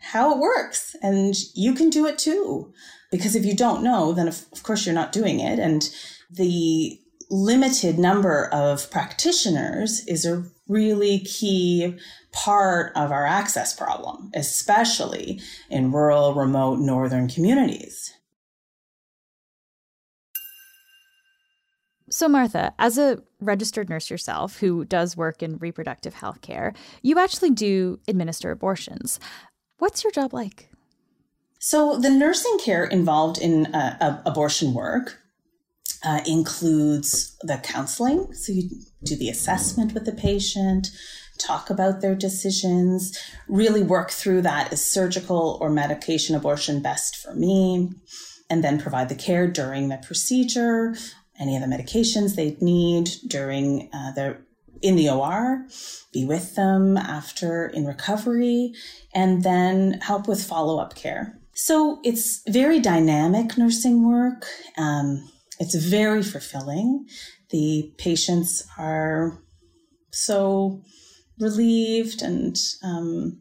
how 0.00 0.32
it 0.32 0.38
works 0.38 0.94
and 1.02 1.34
you 1.54 1.74
can 1.74 1.90
do 1.90 2.06
it 2.06 2.18
too. 2.18 2.72
Because 3.10 3.34
if 3.34 3.44
you 3.44 3.56
don't 3.56 3.82
know, 3.82 4.12
then 4.12 4.28
of, 4.28 4.44
of 4.52 4.62
course 4.62 4.84
you're 4.84 4.94
not 4.94 5.12
doing 5.12 5.40
it. 5.40 5.58
And 5.58 5.88
the 6.30 6.98
limited 7.30 7.98
number 7.98 8.46
of 8.52 8.90
practitioners 8.90 10.04
is 10.06 10.24
a 10.24 10.44
really 10.66 11.20
key 11.20 11.94
part 12.32 12.92
of 12.94 13.10
our 13.10 13.26
access 13.26 13.74
problem, 13.74 14.30
especially 14.34 15.40
in 15.70 15.92
rural, 15.92 16.34
remote, 16.34 16.78
northern 16.78 17.28
communities. 17.28 18.14
So, 22.10 22.26
Martha, 22.28 22.72
as 22.78 22.96
a 22.96 23.22
registered 23.40 23.90
nurse 23.90 24.08
yourself 24.08 24.58
who 24.60 24.84
does 24.86 25.16
work 25.16 25.42
in 25.42 25.58
reproductive 25.58 26.14
health 26.14 26.40
care, 26.40 26.72
you 27.02 27.18
actually 27.18 27.50
do 27.50 28.00
administer 28.08 28.50
abortions. 28.50 29.20
What's 29.78 30.02
your 30.04 30.10
job 30.10 30.32
like? 30.32 30.70
So, 31.58 31.98
the 31.98 32.08
nursing 32.08 32.58
care 32.60 32.84
involved 32.84 33.38
in 33.38 33.66
uh, 33.74 34.22
abortion 34.24 34.72
work 34.72 35.20
uh, 36.04 36.20
includes 36.26 37.36
the 37.42 37.58
counseling. 37.58 38.32
So, 38.34 38.52
you 38.52 38.68
do 39.04 39.16
the 39.16 39.28
assessment 39.28 39.94
with 39.94 40.04
the 40.04 40.12
patient, 40.12 40.88
talk 41.38 41.70
about 41.70 42.00
their 42.00 42.14
decisions, 42.14 43.18
really 43.48 43.82
work 43.82 44.10
through 44.10 44.42
that 44.42 44.72
is 44.72 44.84
surgical 44.84 45.58
or 45.60 45.70
medication 45.70 46.34
abortion 46.34 46.82
best 46.82 47.16
for 47.16 47.34
me, 47.34 47.90
and 48.50 48.64
then 48.64 48.80
provide 48.80 49.08
the 49.08 49.14
care 49.14 49.46
during 49.46 49.88
the 49.88 49.98
procedure, 49.98 50.94
any 51.38 51.56
of 51.56 51.62
the 51.62 51.68
medications 51.68 52.34
they 52.34 52.56
need 52.60 53.08
during 53.28 53.88
uh, 53.92 54.34
in 54.82 54.96
the 54.96 55.10
OR, 55.10 55.66
be 56.12 56.24
with 56.24 56.54
them 56.54 56.96
after 56.96 57.66
in 57.66 57.84
recovery, 57.84 58.72
and 59.14 59.42
then 59.42 59.94
help 60.02 60.28
with 60.28 60.42
follow 60.42 60.78
up 60.78 60.94
care. 60.94 61.38
So 61.54 62.00
it's 62.04 62.42
very 62.48 62.78
dynamic 62.78 63.58
nursing 63.58 64.08
work. 64.08 64.46
Um, 64.76 65.28
it's 65.58 65.74
very 65.74 66.22
fulfilling. 66.22 67.06
The 67.50 67.92
patients 67.98 68.66
are 68.78 69.42
so 70.10 70.82
relieved 71.38 72.22
and 72.22 72.56
um, 72.82 73.40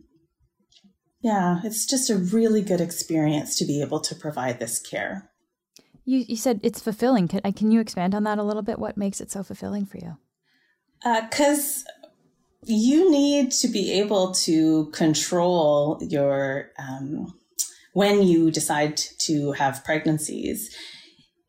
yeah, 1.21 1.59
it's 1.63 1.85
just 1.85 2.09
a 2.09 2.15
really 2.15 2.61
good 2.61 2.81
experience 2.81 3.57
to 3.57 3.65
be 3.65 3.81
able 3.81 3.99
to 4.01 4.15
provide 4.15 4.59
this 4.59 4.79
care. 4.79 5.29
You, 6.05 6.23
you 6.27 6.37
said 6.37 6.59
it's 6.63 6.79
fulfilling. 6.79 7.27
Can, 7.27 7.41
can 7.53 7.71
you 7.71 7.81
expand 7.81 8.15
on 8.15 8.23
that 8.23 8.37
a 8.37 8.43
little 8.43 8.61
bit? 8.61 8.79
What 8.79 8.97
makes 8.97 9.19
it 9.19 9.31
so 9.31 9.43
fulfilling 9.43 9.85
for 9.85 9.97
you? 9.97 10.17
Because 11.03 11.83
uh, 12.03 12.07
you 12.63 13.11
need 13.11 13.51
to 13.51 13.67
be 13.67 13.91
able 13.99 14.31
to 14.33 14.89
control 14.91 15.99
your, 16.01 16.71
um, 16.79 17.33
when 17.93 18.23
you 18.23 18.51
decide 18.51 18.97
to 19.19 19.51
have 19.53 19.83
pregnancies, 19.83 20.73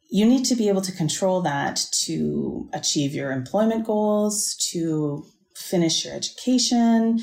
you 0.09 0.25
need 0.25 0.45
to 0.47 0.55
be 0.55 0.69
able 0.69 0.81
to 0.83 0.93
control 0.93 1.43
that 1.43 1.85
to 2.05 2.69
achieve 2.73 3.15
your 3.15 3.31
employment 3.31 3.85
goals, 3.85 4.55
to 4.71 5.27
finish 5.55 6.05
your 6.05 6.15
education, 6.15 7.21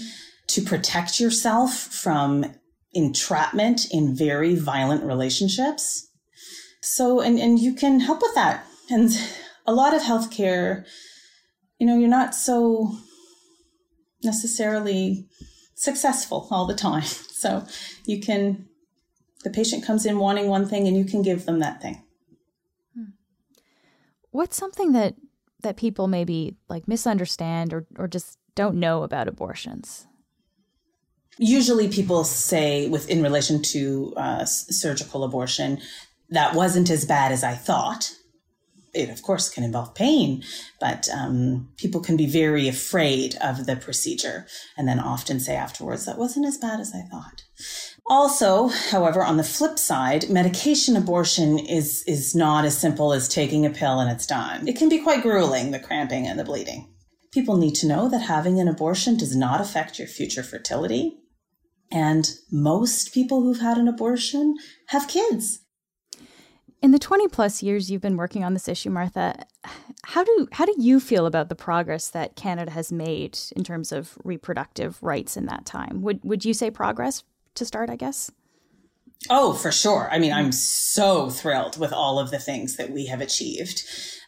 to 0.47 0.61
protect 0.61 1.19
yourself 1.19 1.73
from 1.73 2.45
entrapment 2.93 3.87
in 3.91 4.15
very 4.15 4.55
violent 4.55 5.03
relationships. 5.03 6.07
So, 6.81 7.19
and, 7.21 7.39
and 7.39 7.59
you 7.59 7.73
can 7.73 7.99
help 7.99 8.21
with 8.21 8.35
that. 8.35 8.65
And 8.89 9.09
a 9.65 9.73
lot 9.73 9.95
of 9.95 10.03
healthcare, 10.03 10.85
you 11.79 11.87
know, 11.87 11.97
you're 11.97 12.07
not 12.07 12.35
so 12.35 12.95
necessarily 14.23 15.27
successful 15.75 16.47
all 16.51 16.65
the 16.65 16.75
time. 16.75 17.03
So 17.35 17.63
you 18.05 18.21
can, 18.21 18.65
the 19.43 19.51
patient 19.51 19.85
comes 19.85 20.03
in 20.03 20.17
wanting 20.17 20.47
one 20.47 20.67
thing 20.67 20.87
and 20.87 20.97
you 20.97 21.05
can 21.05 21.21
give 21.21 21.45
them 21.45 21.59
that 21.59 21.79
thing. 21.79 22.04
What's 24.35 24.57
something 24.57 24.91
that 24.91 25.15
that 25.61 25.77
people 25.77 26.07
maybe 26.07 26.57
like 26.67 26.89
misunderstand 26.89 27.73
or 27.73 27.85
or 27.97 28.09
just 28.09 28.37
don't 28.53 28.75
know 28.75 29.03
about 29.03 29.29
abortions? 29.29 30.07
Usually, 31.37 31.87
people 31.87 32.25
say, 32.25 32.89
with 32.89 33.09
in 33.09 33.23
relation 33.23 33.61
to 33.61 34.13
uh, 34.17 34.43
surgical 34.45 35.23
abortion, 35.23 35.79
that 36.29 36.53
wasn't 36.53 36.89
as 36.89 37.05
bad 37.05 37.31
as 37.31 37.45
I 37.45 37.53
thought. 37.53 38.11
It, 38.93 39.09
of 39.09 39.21
course, 39.21 39.49
can 39.49 39.63
involve 39.63 39.95
pain, 39.95 40.43
but 40.81 41.07
um, 41.09 41.69
people 41.77 42.01
can 42.01 42.17
be 42.17 42.27
very 42.27 42.67
afraid 42.67 43.35
of 43.41 43.65
the 43.65 43.77
procedure 43.77 44.47
and 44.77 44.85
then 44.85 44.99
often 44.99 45.39
say 45.39 45.55
afterwards, 45.55 46.05
that 46.05 46.17
wasn't 46.17 46.45
as 46.45 46.57
bad 46.57 46.81
as 46.81 46.93
I 46.93 47.03
thought. 47.09 47.44
Also, 48.07 48.67
however, 48.67 49.23
on 49.23 49.37
the 49.37 49.43
flip 49.43 49.79
side, 49.79 50.29
medication 50.29 50.95
abortion 50.95 51.57
is, 51.57 52.03
is 52.05 52.35
not 52.35 52.63
as 52.63 52.77
simple 52.77 53.11
as 53.13 53.27
taking 53.27 53.65
a 53.65 53.69
pill 53.71 53.99
and 53.99 54.11
it's 54.11 54.27
done. 54.27 54.67
It 54.67 54.77
can 54.77 54.89
be 54.89 54.99
quite 54.99 55.23
grueling, 55.23 55.71
the 55.71 55.79
cramping 55.79 56.27
and 56.27 56.39
the 56.39 56.43
bleeding. 56.43 56.93
People 57.31 57.57
need 57.57 57.73
to 57.75 57.87
know 57.87 58.07
that 58.09 58.21
having 58.21 58.59
an 58.59 58.67
abortion 58.67 59.17
does 59.17 59.35
not 59.35 59.59
affect 59.59 59.97
your 59.97 60.07
future 60.07 60.43
fertility. 60.43 61.17
And 61.91 62.31
most 62.51 63.11
people 63.11 63.41
who've 63.41 63.59
had 63.59 63.77
an 63.77 63.87
abortion 63.87 64.55
have 64.89 65.07
kids. 65.07 65.59
In 66.83 66.91
the 66.91 66.99
20 66.99 67.27
plus 67.29 67.63
years 67.63 67.89
you've 67.89 68.01
been 68.01 68.17
working 68.17 68.43
on 68.43 68.53
this 68.53 68.67
issue, 68.67 68.91
Martha, 68.91 69.45
how 70.03 70.23
do 70.23 70.47
how 70.51 70.65
do 70.65 70.75
you 70.77 70.99
feel 70.99 71.25
about 71.25 71.49
the 71.49 71.55
progress 71.55 72.09
that 72.09 72.35
Canada 72.35 72.69
has 72.69 72.91
made 72.91 73.39
in 73.55 73.63
terms 73.63 73.91
of 73.91 74.15
reproductive 74.23 75.01
rights 75.01 75.35
in 75.35 75.47
that 75.47 75.65
time? 75.65 76.03
Would 76.03 76.19
would 76.23 76.45
you 76.45 76.53
say 76.53 76.69
progress 76.69 77.23
to 77.55 77.65
start, 77.65 77.89
I 77.89 77.95
guess? 77.95 78.31
Oh, 79.29 79.53
for 79.53 79.71
sure. 79.71 80.07
I 80.11 80.19
mean, 80.19 80.31
I'm 80.31 80.51
so 80.51 81.29
thrilled 81.29 81.77
with 81.77 81.91
all 81.91 82.19
of 82.19 82.31
the 82.31 82.39
things 82.39 82.77
that 82.77 82.91
we 82.91 83.07
have 83.07 83.21
achieved. 83.21 83.83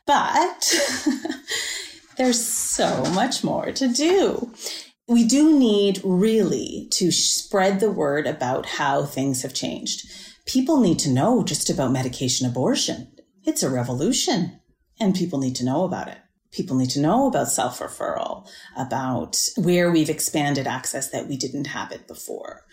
But 0.06 0.74
there's 2.18 2.44
so 2.44 3.04
much 3.14 3.44
more 3.44 3.72
to 3.74 3.88
do. 3.88 4.54
We 5.08 5.26
do 5.26 5.58
need 5.58 6.02
really 6.04 6.88
to 6.92 7.12
spread 7.12 7.80
the 7.80 7.92
word 7.92 8.26
about 8.26 8.66
how 8.66 9.06
things 9.06 9.44
have 9.44 9.54
changed 9.54 10.08
people 10.48 10.80
need 10.80 10.98
to 11.00 11.12
know 11.12 11.44
just 11.44 11.70
about 11.70 11.92
medication 11.92 12.48
abortion. 12.48 13.12
It's 13.44 13.62
a 13.62 13.70
revolution 13.70 14.60
and 15.00 15.14
people 15.14 15.40
need 15.40 15.56
to 15.58 15.66
know 15.66 15.84
about 15.84 16.08
it. 16.08 16.18
People 16.52 16.78
need 16.78 16.90
to 16.92 17.02
know 17.02 17.28
about 17.28 17.50
self 17.50 17.80
referral, 17.80 18.48
about 18.76 19.38
where 19.58 19.92
we've 19.92 20.10
expanded 20.10 20.66
access 20.66 21.12
that 21.12 21.28
we 21.28 21.38
didn't 21.38 21.68
have 21.68 21.92
it 21.92 22.08
before. 22.08 22.64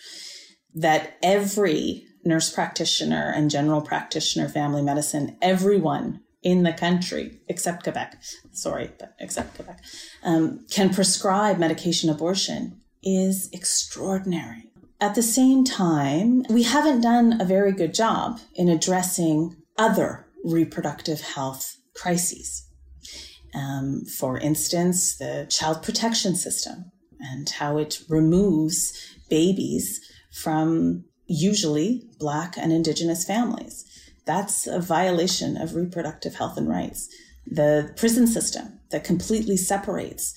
That 0.75 1.17
every 1.23 2.07
nurse 2.25 2.51
practitioner 2.51 3.33
and 3.35 3.51
general 3.51 3.83
practitioner, 3.83 4.49
family 4.49 4.83
medicine, 4.83 5.37
everyone 5.43 6.21
in 6.43 6.63
the 6.63 6.73
country, 6.73 7.41
except 7.49 7.85
Quebec, 7.85 8.21
sorry, 8.53 8.91
but 8.99 9.15
except 9.19 9.55
Quebec, 9.55 9.81
um, 10.23 10.67
can 10.71 10.91
prescribe 10.91 11.59
medication 11.59 12.11
abortion 12.11 12.81
is 13.03 13.49
extraordinary. 13.53 14.71
At 15.01 15.15
the 15.15 15.23
same 15.23 15.65
time, 15.65 16.45
we 16.49 16.63
haven't 16.63 17.01
done 17.01 17.41
a 17.41 17.45
very 17.45 17.73
good 17.73 17.95
job 17.95 18.41
in 18.55 18.69
addressing 18.69 19.57
other 19.79 20.27
reproductive 20.45 21.21
health 21.21 21.77
crises. 21.95 22.69
Um, 23.55 24.05
for 24.05 24.39
instance, 24.39 25.17
the 25.17 25.47
child 25.49 25.83
protection 25.83 26.37
system 26.37 26.91
and 27.21 27.49
how 27.49 27.79
it 27.79 28.01
removes 28.09 28.93
babies 29.31 30.01
from 30.35 31.05
usually 31.27 32.03
Black 32.19 32.57
and 32.59 32.73
Indigenous 32.73 33.25
families. 33.25 33.85
That's 34.27 34.67
a 34.67 34.81
violation 34.81 35.57
of 35.57 35.75
reproductive 35.75 36.35
health 36.35 36.57
and 36.57 36.69
rights. 36.69 37.09
The 37.47 37.93
prison 37.97 38.27
system 38.27 38.81
that 38.91 39.05
completely 39.05 39.57
separates 39.57 40.35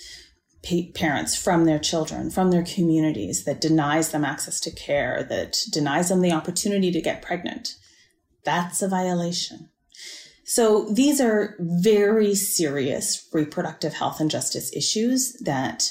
parents 0.95 1.35
from 1.35 1.63
their 1.65 1.79
children, 1.79 2.29
from 2.29 2.51
their 2.51 2.63
communities, 2.63 3.45
that 3.45 3.61
denies 3.61 4.09
them 4.11 4.25
access 4.25 4.59
to 4.59 4.71
care, 4.71 5.23
that 5.23 5.57
denies 5.71 6.09
them 6.09 6.21
the 6.21 6.33
opportunity 6.33 6.91
to 6.91 7.01
get 7.01 7.21
pregnant. 7.21 7.75
That's 8.43 8.81
a 8.81 8.89
violation. 8.89 9.69
So 10.43 10.89
these 10.89 11.21
are 11.21 11.55
very 11.59 12.35
serious 12.35 13.27
reproductive 13.33 13.93
health 13.93 14.19
and 14.19 14.31
justice 14.31 14.73
issues 14.75 15.33
that 15.43 15.89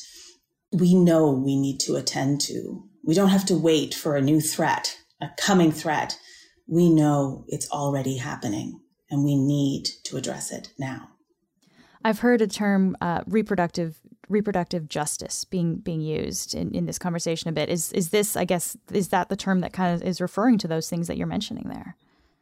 we 0.72 0.94
know 0.94 1.30
we 1.30 1.56
need 1.56 1.78
to 1.80 1.96
attend 1.96 2.40
to. 2.42 2.84
We 3.06 3.14
don't 3.14 3.28
have 3.28 3.46
to 3.46 3.54
wait 3.54 3.94
for 3.94 4.16
a 4.16 4.20
new 4.20 4.40
threat, 4.40 4.98
a 5.22 5.28
coming 5.38 5.70
threat. 5.70 6.18
We 6.66 6.90
know 6.90 7.44
it's 7.46 7.70
already 7.70 8.16
happening 8.16 8.80
and 9.08 9.24
we 9.24 9.36
need 9.36 9.88
to 10.04 10.16
address 10.16 10.50
it 10.50 10.72
now. 10.76 11.10
I've 12.04 12.18
heard 12.18 12.42
a 12.42 12.46
term 12.46 12.96
uh, 13.00 13.22
reproductive 13.26 14.00
reproductive 14.28 14.88
justice 14.88 15.44
being 15.44 15.76
being 15.76 16.00
used 16.00 16.52
in, 16.52 16.74
in 16.74 16.86
this 16.86 16.98
conversation 16.98 17.48
a 17.48 17.52
bit. 17.52 17.68
Is 17.68 17.92
is 17.92 18.10
this, 18.10 18.36
I 18.36 18.44
guess, 18.44 18.76
is 18.92 19.08
that 19.08 19.28
the 19.28 19.36
term 19.36 19.60
that 19.60 19.72
kind 19.72 19.94
of 19.94 20.06
is 20.06 20.20
referring 20.20 20.58
to 20.58 20.68
those 20.68 20.88
things 20.88 21.06
that 21.06 21.16
you're 21.16 21.28
mentioning 21.28 21.68
there? 21.68 21.96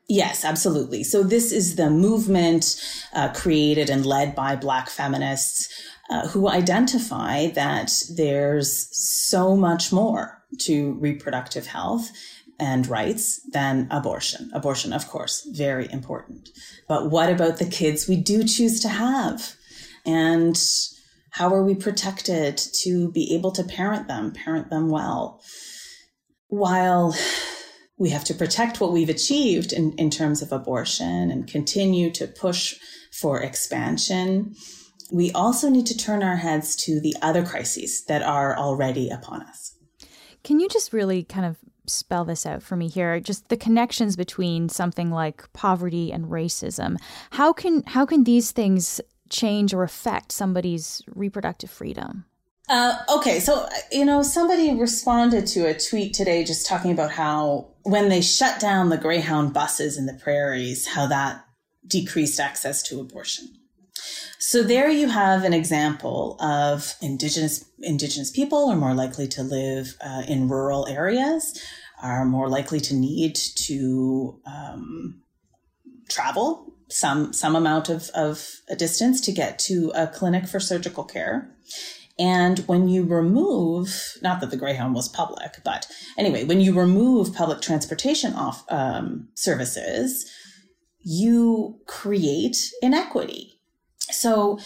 Yes, 0.09 0.44
absolutely. 0.44 1.02
So 1.02 1.23
this 1.23 1.50
is 1.50 1.76
the 1.76 1.88
movement 1.90 2.76
uh, 3.14 3.33
created 3.33 3.88
and 3.88 4.04
led 4.04 4.35
by 4.35 4.54
Black 4.54 4.90
feminists 4.90 5.73
uh, 6.11 6.28
who 6.28 6.49
identify 6.49 7.49
that 7.49 7.90
there's 8.14 8.88
so 8.92 9.56
much 9.56 9.92
more 9.92 10.43
to 10.61 10.94
reproductive 10.94 11.66
health 11.66 12.11
and 12.58 12.87
rights 12.87 13.40
than 13.52 13.88
abortion. 13.90 14.50
Abortion, 14.54 14.92
of 14.92 15.08
course, 15.08 15.46
very 15.52 15.90
important. 15.90 16.50
But 16.88 17.11
what 17.11 17.30
about 17.30 17.58
the 17.58 17.66
kids 17.66 18.08
we 18.08 18.16
do 18.16 18.44
choose 18.44 18.80
to 18.80 18.88
have? 18.88 19.54
And 20.06 20.61
how 21.30 21.52
are 21.52 21.64
we 21.64 21.75
protected 21.75 22.56
to 22.82 23.11
be 23.11 23.34
able 23.34 23.50
to 23.52 23.64
parent 23.64 24.06
them, 24.06 24.32
parent 24.32 24.70
them 24.70 24.88
well? 24.88 25.42
While 26.49 27.16
we 27.99 28.11
have 28.11 28.25
to 28.25 28.34
protect 28.34 28.80
what 28.80 28.92
we've 28.92 29.08
achieved 29.08 29.73
in, 29.73 29.92
in 29.94 30.11
terms 30.11 30.42
of 30.42 30.52
abortion 30.52 31.30
and 31.30 31.46
continue 31.49 32.11
to 32.12 32.26
push 32.26 32.76
for 33.12 33.40
expansion, 33.40 34.54
we 35.12 35.30
also 35.32 35.68
need 35.68 35.87
to 35.87 35.96
turn 35.96 36.23
our 36.23 36.37
heads 36.37 36.76
to 36.76 37.00
the 37.00 37.14
other 37.23 37.44
crises 37.44 38.04
that 38.06 38.23
are 38.23 38.56
already 38.56 39.11
upon 39.11 39.42
us. 39.42 39.74
Can 40.44 40.60
you 40.60 40.68
just 40.68 40.92
really 40.92 41.24
kind 41.24 41.46
of 41.46 41.56
spell 41.86 42.24
this 42.24 42.46
out 42.46 42.62
for 42.62 42.76
me 42.76 42.88
here? 42.88 43.18
Just 43.18 43.48
the 43.48 43.56
connections 43.56 44.14
between 44.14 44.68
something 44.68 45.10
like 45.10 45.52
poverty 45.52 46.12
and 46.12 46.26
racism. 46.26 46.96
How 47.30 47.52
can 47.52 47.82
how 47.86 48.06
can 48.06 48.24
these 48.24 48.52
things 48.52 49.00
change 49.30 49.74
or 49.74 49.82
affect 49.82 50.30
somebody's 50.30 51.02
reproductive 51.14 51.70
freedom? 51.70 52.26
Uh, 52.68 52.96
okay, 53.10 53.40
so 53.40 53.68
you 53.92 54.04
know, 54.04 54.22
somebody 54.22 54.74
responded 54.74 55.46
to 55.46 55.66
a 55.66 55.78
tweet 55.78 56.14
today 56.14 56.44
just 56.44 56.66
talking 56.66 56.92
about 56.92 57.10
how 57.10 57.68
when 57.82 58.08
they 58.08 58.22
shut 58.22 58.58
down 58.58 58.88
the 58.88 58.96
Greyhound 58.96 59.52
buses 59.52 59.98
in 59.98 60.06
the 60.06 60.14
prairies, 60.14 60.86
how 60.86 61.06
that 61.06 61.44
decreased 61.86 62.40
access 62.40 62.82
to 62.82 63.00
abortion. 63.00 63.48
So 64.46 64.62
there 64.62 64.90
you 64.90 65.08
have 65.08 65.42
an 65.42 65.54
example 65.54 66.36
of 66.38 66.96
indigenous 67.00 67.64
indigenous 67.80 68.30
people 68.30 68.68
are 68.68 68.76
more 68.76 68.92
likely 68.92 69.26
to 69.28 69.42
live 69.42 69.96
uh, 70.04 70.24
in 70.28 70.50
rural 70.50 70.86
areas, 70.86 71.58
are 72.02 72.26
more 72.26 72.50
likely 72.50 72.78
to 72.80 72.94
need 72.94 73.36
to 73.36 74.38
um, 74.44 75.22
travel 76.10 76.74
some 76.90 77.32
some 77.32 77.56
amount 77.56 77.88
of, 77.88 78.10
of 78.10 78.60
a 78.68 78.76
distance 78.76 79.22
to 79.22 79.32
get 79.32 79.58
to 79.60 79.90
a 79.94 80.06
clinic 80.08 80.46
for 80.46 80.60
surgical 80.60 81.04
care. 81.04 81.50
And 82.18 82.58
when 82.68 82.86
you 82.86 83.02
remove, 83.02 84.18
not 84.20 84.42
that 84.42 84.50
the 84.50 84.58
Greyhound 84.58 84.94
was 84.94 85.08
public, 85.08 85.60
but 85.64 85.86
anyway, 86.18 86.44
when 86.44 86.60
you 86.60 86.78
remove 86.78 87.34
public 87.34 87.62
transportation 87.62 88.34
off 88.34 88.62
um, 88.68 89.30
services, 89.34 90.30
you 91.00 91.80
create 91.86 92.58
inequity. 92.82 93.53
So 94.14 94.59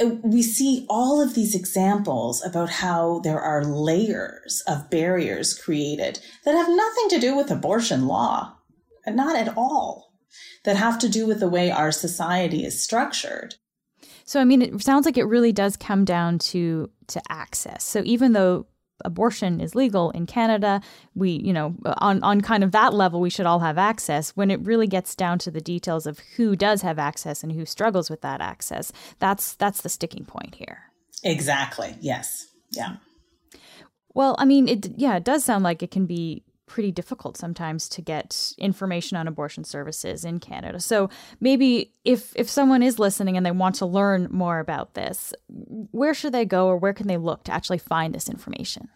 uh, 0.00 0.16
we 0.22 0.42
see 0.42 0.86
all 0.88 1.22
of 1.22 1.34
these 1.34 1.54
examples 1.54 2.44
about 2.44 2.70
how 2.70 3.20
there 3.20 3.40
are 3.40 3.64
layers 3.64 4.62
of 4.66 4.90
barriers 4.90 5.54
created 5.54 6.20
that 6.44 6.54
have 6.54 6.68
nothing 6.68 7.08
to 7.10 7.20
do 7.20 7.36
with 7.36 7.50
abortion 7.50 8.06
law, 8.06 8.56
not 9.06 9.36
at 9.36 9.56
all, 9.56 10.12
that 10.64 10.76
have 10.76 10.98
to 11.00 11.08
do 11.08 11.26
with 11.26 11.40
the 11.40 11.48
way 11.48 11.70
our 11.70 11.92
society 11.92 12.64
is 12.64 12.82
structured. 12.82 13.54
So 14.24 14.40
I 14.40 14.44
mean 14.44 14.62
it 14.62 14.82
sounds 14.82 15.06
like 15.06 15.18
it 15.18 15.24
really 15.24 15.52
does 15.52 15.76
come 15.76 16.04
down 16.04 16.38
to 16.40 16.90
to 17.08 17.20
access. 17.28 17.84
So 17.84 18.02
even 18.04 18.32
though 18.32 18.66
abortion 19.04 19.60
is 19.60 19.74
legal 19.74 20.10
in 20.10 20.26
Canada, 20.26 20.80
we, 21.14 21.30
you 21.30 21.52
know, 21.52 21.74
on 21.98 22.22
on 22.22 22.40
kind 22.40 22.62
of 22.62 22.72
that 22.72 22.94
level 22.94 23.20
we 23.20 23.30
should 23.30 23.46
all 23.46 23.60
have 23.60 23.78
access. 23.78 24.30
When 24.30 24.50
it 24.50 24.60
really 24.60 24.86
gets 24.86 25.14
down 25.14 25.38
to 25.40 25.50
the 25.50 25.60
details 25.60 26.06
of 26.06 26.18
who 26.36 26.56
does 26.56 26.82
have 26.82 26.98
access 26.98 27.42
and 27.42 27.52
who 27.52 27.66
struggles 27.66 28.10
with 28.10 28.20
that 28.22 28.40
access, 28.40 28.92
that's 29.18 29.54
that's 29.54 29.80
the 29.82 29.88
sticking 29.88 30.24
point 30.24 30.56
here. 30.56 30.90
Exactly. 31.22 31.96
Yes. 32.00 32.48
Yeah. 32.70 32.96
Well, 34.14 34.36
I 34.38 34.44
mean, 34.44 34.68
it 34.68 34.88
yeah, 34.96 35.16
it 35.16 35.24
does 35.24 35.44
sound 35.44 35.64
like 35.64 35.82
it 35.82 35.90
can 35.90 36.06
be 36.06 36.44
pretty 36.66 36.90
difficult 36.90 37.36
sometimes 37.36 37.88
to 37.90 38.02
get 38.02 38.52
information 38.58 39.16
on 39.16 39.28
abortion 39.28 39.64
services 39.64 40.24
in 40.24 40.40
Canada. 40.40 40.80
So 40.80 41.10
maybe 41.40 41.92
if 42.04 42.32
if 42.36 42.48
someone 42.48 42.82
is 42.82 42.98
listening 42.98 43.36
and 43.36 43.44
they 43.44 43.50
want 43.50 43.74
to 43.76 43.86
learn 43.86 44.28
more 44.30 44.58
about 44.58 44.94
this, 44.94 45.34
where 45.48 46.14
should 46.14 46.32
they 46.32 46.44
go 46.44 46.66
or 46.66 46.76
where 46.76 46.92
can 46.92 47.06
they 47.06 47.16
look 47.16 47.44
to 47.44 47.52
actually 47.52 47.78
find 47.78 48.14
this 48.14 48.28
information? 48.28 48.88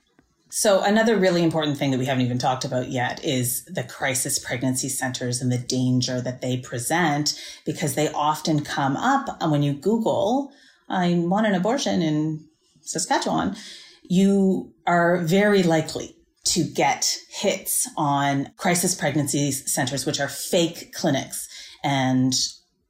So 0.51 0.83
another 0.83 1.19
really 1.19 1.43
important 1.43 1.77
thing 1.77 1.91
that 1.91 1.99
we 1.99 2.07
haven't 2.07 2.25
even 2.25 2.39
talked 2.39 2.65
about 2.65 2.89
yet 2.89 3.23
is 3.23 3.65
the 3.67 3.85
crisis 3.85 4.39
pregnancy 4.39 4.89
centers 4.89 5.43
and 5.43 5.53
the 5.53 5.59
danger 5.59 6.23
that 6.23 6.41
they 6.41 6.57
present 6.57 7.39
because 7.67 7.95
they 7.95 8.09
often 8.13 8.65
come 8.65 8.97
up 8.97 9.37
uh, 9.43 9.49
when 9.49 9.63
you 9.63 9.75
Google, 9.75 10.51
I 10.89 11.15
want 11.19 11.47
an 11.47 11.55
abortion 11.55 12.01
in 12.01 12.47
Saskatchewan, 12.81 13.57
you 14.05 14.73
are 14.87 15.19
very 15.19 15.63
likely 15.63 16.17
to 16.49 16.65
get 16.65 17.19
hits 17.31 17.89
on 17.97 18.51
crisis 18.57 18.95
pregnancy 18.95 19.51
centers, 19.53 20.07
which 20.07 20.21
are 20.21 20.29
fake 20.29 20.93
clinics 20.93 21.49
and 21.85 22.35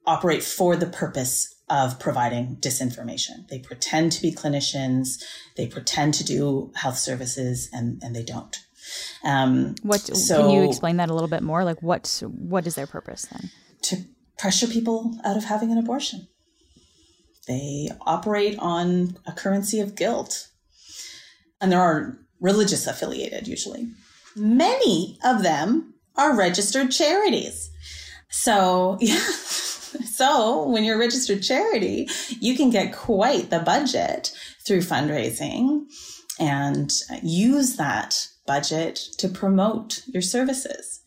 operate 0.05 0.43
for 0.43 0.75
the 0.75 0.87
purpose 0.87 1.55
of 1.69 1.99
providing 1.99 2.57
disinformation. 2.57 3.47
They 3.47 3.59
pretend 3.59 4.11
to 4.13 4.21
be 4.21 4.31
clinicians, 4.31 5.23
they 5.55 5.67
pretend 5.67 6.15
to 6.15 6.23
do 6.23 6.71
health 6.75 6.97
services, 6.97 7.69
and, 7.71 8.01
and 8.03 8.15
they 8.15 8.23
don't. 8.23 8.57
Um, 9.23 9.75
what 9.83 9.99
so, 9.99 10.41
can 10.41 10.49
you 10.51 10.67
explain 10.67 10.97
that 10.97 11.09
a 11.09 11.13
little 11.13 11.29
bit 11.29 11.43
more? 11.43 11.63
Like 11.63 11.81
what 11.83 12.23
what 12.25 12.65
is 12.65 12.73
their 12.73 12.87
purpose 12.87 13.27
then? 13.31 13.51
To 13.83 13.97
pressure 14.39 14.67
people 14.67 15.15
out 15.23 15.37
of 15.37 15.43
having 15.43 15.71
an 15.71 15.77
abortion. 15.77 16.27
They 17.47 17.89
operate 18.01 18.57
on 18.59 19.17
a 19.27 19.31
currency 19.31 19.79
of 19.79 19.95
guilt. 19.95 20.47
And 21.61 21.71
there 21.71 21.81
are 21.81 22.17
religious 22.39 22.87
affiliated 22.87 23.47
usually. 23.47 23.87
Many 24.35 25.17
of 25.23 25.43
them 25.43 25.93
are 26.15 26.35
registered 26.35 26.91
charities. 26.91 27.69
So, 28.29 28.97
yeah. 29.01 29.19
So, 29.19 30.67
when 30.67 30.83
you're 30.83 30.97
a 30.97 30.99
registered 30.99 31.41
charity, 31.41 32.07
you 32.39 32.55
can 32.55 32.69
get 32.69 32.93
quite 32.93 33.49
the 33.49 33.59
budget 33.59 34.31
through 34.67 34.81
fundraising 34.81 35.85
and 36.39 36.91
use 37.23 37.75
that 37.77 38.27
budget 38.45 38.95
to 39.17 39.27
promote 39.27 40.03
your 40.07 40.21
services. 40.21 41.01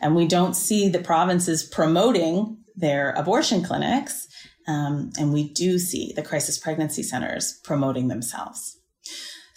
And 0.00 0.14
we 0.14 0.26
don't 0.26 0.54
see 0.54 0.88
the 0.88 0.98
provinces 0.98 1.64
promoting 1.64 2.58
their 2.76 3.12
abortion 3.12 3.62
clinics. 3.62 4.28
Um, 4.68 5.12
and 5.18 5.32
we 5.32 5.48
do 5.52 5.78
see 5.78 6.12
the 6.14 6.22
crisis 6.22 6.58
pregnancy 6.58 7.02
centers 7.02 7.58
promoting 7.64 8.08
themselves. 8.08 8.78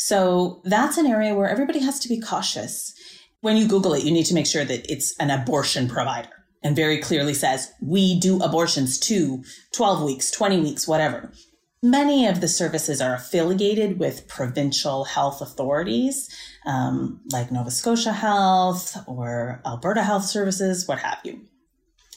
So 0.09 0.59
that's 0.63 0.97
an 0.97 1.05
area 1.05 1.35
where 1.35 1.47
everybody 1.47 1.81
has 1.81 1.99
to 1.99 2.09
be 2.09 2.19
cautious. 2.19 2.95
When 3.41 3.57
you 3.57 3.67
Google 3.67 3.93
it, 3.93 4.03
you 4.03 4.11
need 4.11 4.25
to 4.25 4.33
make 4.33 4.47
sure 4.47 4.65
that 4.65 4.91
it's 4.91 5.15
an 5.19 5.29
abortion 5.29 5.87
provider 5.87 6.31
and 6.63 6.75
very 6.75 6.97
clearly 6.97 7.35
says, 7.35 7.71
we 7.79 8.19
do 8.19 8.41
abortions 8.41 8.97
too, 8.97 9.43
12 9.75 10.01
weeks, 10.03 10.31
20 10.31 10.61
weeks, 10.61 10.87
whatever. 10.87 11.31
Many 11.83 12.25
of 12.25 12.41
the 12.41 12.47
services 12.47 13.01
are 13.01 13.13
affiliated 13.13 13.99
with 13.99 14.27
provincial 14.27 15.03
health 15.03 15.41
authorities, 15.41 16.27
um, 16.65 17.21
like 17.31 17.51
Nova 17.51 17.69
Scotia 17.69 18.11
Health 18.11 18.97
or 19.05 19.61
Alberta 19.63 20.01
Health 20.01 20.25
Services, 20.25 20.87
what 20.87 20.97
have 20.97 21.19
you. 21.23 21.41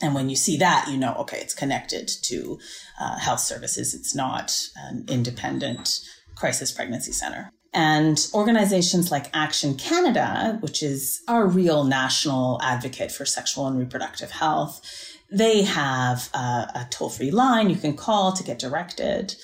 And 0.00 0.14
when 0.14 0.31
you 0.31 0.37
see 0.37 0.57
that, 0.57 0.88
you 0.90 0.96
know, 0.96 1.12
okay, 1.18 1.40
it's 1.40 1.55
connected 1.55 2.09
to 2.22 2.59
uh, 2.98 3.18
health 3.18 3.40
services. 3.40 3.92
It's 3.92 4.14
not 4.14 4.50
an 4.76 5.05
independent 5.09 6.00
crisis 6.35 6.72
pregnancy 6.72 7.12
center. 7.12 7.50
And 7.75 8.29
organizations 8.35 9.11
like 9.11 9.35
Action 9.35 9.77
Canada, 9.77 10.59
which 10.61 10.83
is 10.83 11.23
our 11.27 11.47
real 11.47 11.85
national 11.85 12.61
advocate 12.63 13.11
for 13.11 13.25
sexual 13.25 13.67
and 13.67 13.79
reproductive 13.79 14.31
health, 14.31 14.83
they 15.31 15.63
have 15.63 16.29
a, 16.35 16.39
a 16.75 16.87
toll 16.91 17.09
free 17.09 17.31
line 17.31 17.71
you 17.71 17.77
can 17.77 17.97
call 17.97 18.35
to 18.35 18.45
get 18.45 18.59
directed. 18.59 19.35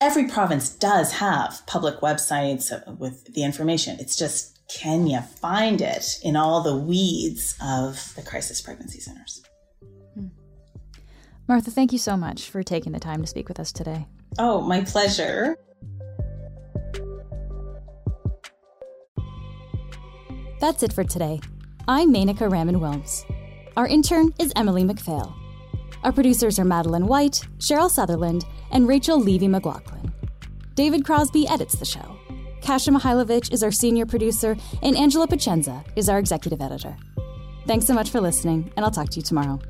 Every 0.00 0.26
province 0.26 0.70
does 0.70 1.12
have 1.12 1.62
public 1.66 2.00
websites 2.00 2.72
with 2.98 3.32
the 3.34 3.44
information. 3.44 3.98
It's 4.00 4.16
just, 4.16 4.58
can 4.68 5.06
you 5.06 5.20
find 5.20 5.82
it 5.82 6.18
in 6.22 6.36
all 6.36 6.62
the 6.62 6.76
weeds 6.76 7.54
of 7.62 8.14
the 8.16 8.22
crisis 8.22 8.62
pregnancy 8.62 9.00
centers? 9.00 9.42
Hmm. 10.14 10.28
Martha, 11.46 11.70
thank 11.70 11.92
you 11.92 11.98
so 11.98 12.16
much 12.16 12.48
for 12.48 12.62
taking 12.62 12.92
the 12.92 13.00
time 13.00 13.20
to 13.20 13.26
speak 13.26 13.48
with 13.48 13.60
us 13.60 13.72
today. 13.72 14.06
Oh, 14.38 14.62
my 14.62 14.80
pleasure. 14.82 15.58
That's 20.64 20.82
it 20.82 20.94
for 20.94 21.04
today. 21.04 21.42
I'm 21.88 22.10
Menaka 22.10 22.50
Raman 22.50 22.80
Wilms. 22.80 23.30
Our 23.76 23.86
intern 23.86 24.32
is 24.38 24.50
Emily 24.56 24.82
McPhail. 24.82 25.34
Our 26.02 26.10
producers 26.10 26.58
are 26.58 26.64
Madeline 26.64 27.06
White, 27.06 27.46
Cheryl 27.58 27.90
Sutherland, 27.90 28.46
and 28.70 28.88
Rachel 28.88 29.20
Levy 29.20 29.46
McLaughlin. 29.46 30.10
David 30.74 31.04
Crosby 31.04 31.46
edits 31.46 31.74
the 31.74 31.84
show. 31.84 32.16
Kasia 32.62 32.92
Mihailovic 32.92 33.52
is 33.52 33.62
our 33.62 33.70
senior 33.70 34.06
producer, 34.06 34.56
and 34.80 34.96
Angela 34.96 35.28
Pacienza 35.28 35.84
is 35.96 36.08
our 36.08 36.18
executive 36.18 36.62
editor. 36.62 36.96
Thanks 37.66 37.84
so 37.84 37.92
much 37.92 38.08
for 38.08 38.22
listening, 38.22 38.72
and 38.74 38.86
I'll 38.86 38.90
talk 38.90 39.10
to 39.10 39.16
you 39.16 39.22
tomorrow. 39.22 39.60